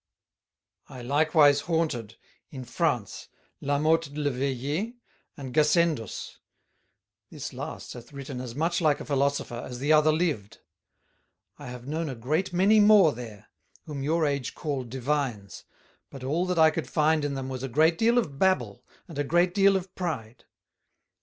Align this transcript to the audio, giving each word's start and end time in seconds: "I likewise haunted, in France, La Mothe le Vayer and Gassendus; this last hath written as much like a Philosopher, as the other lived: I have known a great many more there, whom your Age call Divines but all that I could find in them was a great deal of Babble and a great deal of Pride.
"I 0.89 1.03
likewise 1.03 1.59
haunted, 1.61 2.15
in 2.49 2.65
France, 2.65 3.27
La 3.59 3.77
Mothe 3.77 4.07
le 4.17 4.31
Vayer 4.31 4.93
and 5.37 5.53
Gassendus; 5.53 6.39
this 7.29 7.53
last 7.53 7.93
hath 7.93 8.11
written 8.11 8.41
as 8.41 8.55
much 8.55 8.81
like 8.81 8.99
a 8.99 9.05
Philosopher, 9.05 9.61
as 9.63 9.77
the 9.77 9.93
other 9.93 10.11
lived: 10.11 10.57
I 11.59 11.67
have 11.67 11.85
known 11.85 12.09
a 12.09 12.15
great 12.15 12.51
many 12.51 12.79
more 12.79 13.13
there, 13.13 13.49
whom 13.85 14.01
your 14.01 14.25
Age 14.25 14.55
call 14.55 14.85
Divines 14.85 15.65
but 16.09 16.23
all 16.23 16.47
that 16.47 16.57
I 16.57 16.71
could 16.71 16.89
find 16.89 17.23
in 17.23 17.35
them 17.35 17.47
was 17.47 17.61
a 17.61 17.69
great 17.69 17.99
deal 17.99 18.17
of 18.17 18.39
Babble 18.39 18.83
and 19.07 19.19
a 19.19 19.23
great 19.23 19.53
deal 19.53 19.75
of 19.75 19.93
Pride. 19.93 20.45